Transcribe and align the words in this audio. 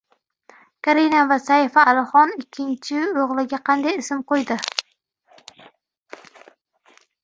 Karina 0.87 1.19
va 1.31 1.37
Saif 1.47 1.77
Ali 1.83 2.05
Xon 2.15 2.33
ikkinchi 2.45 2.99
o‘g‘liga 3.27 3.63
qanday 3.71 4.01
ism 4.01 4.27
qo‘ydi? 4.33 4.61